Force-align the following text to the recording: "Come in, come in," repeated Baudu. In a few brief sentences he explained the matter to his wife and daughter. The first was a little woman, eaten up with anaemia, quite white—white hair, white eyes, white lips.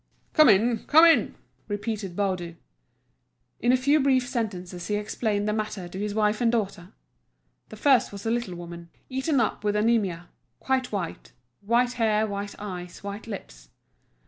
"Come 0.33 0.49
in, 0.49 0.85
come 0.87 1.05
in," 1.05 1.35
repeated 1.67 2.15
Baudu. 2.15 2.55
In 3.59 3.71
a 3.71 3.77
few 3.77 3.99
brief 3.99 4.27
sentences 4.27 4.87
he 4.87 4.95
explained 4.95 5.47
the 5.47 5.53
matter 5.53 5.87
to 5.87 5.99
his 5.99 6.15
wife 6.15 6.41
and 6.41 6.51
daughter. 6.51 6.91
The 7.69 7.75
first 7.77 8.11
was 8.11 8.25
a 8.25 8.31
little 8.31 8.55
woman, 8.55 8.89
eaten 9.09 9.39
up 9.39 9.63
with 9.63 9.75
anaemia, 9.75 10.27
quite 10.59 10.91
white—white 10.91 11.93
hair, 11.93 12.25
white 12.25 12.55
eyes, 12.57 13.03
white 13.03 13.27
lips. 13.27 13.69